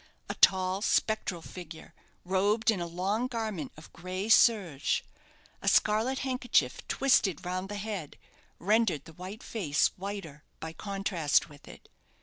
A 0.29 0.33
tall, 0.33 0.81
spectral 0.81 1.43
figure, 1.43 1.93
robed 2.25 2.71
in 2.71 2.81
a 2.81 2.87
long 2.87 3.27
garment 3.27 3.71
of 3.77 3.93
grey 3.93 4.29
serge; 4.29 5.03
a 5.61 5.67
scarlet 5.67 6.17
handkerchief 6.25 6.81
twisted 6.87 7.45
round 7.45 7.69
the 7.69 7.75
head 7.75 8.17
rendered 8.57 9.05
the 9.05 9.13
white 9.13 9.43
face 9.43 9.89
whiter 9.97 10.43
by 10.59 10.73
contrast 10.73 11.49
with 11.49 11.67
it. 11.67 11.87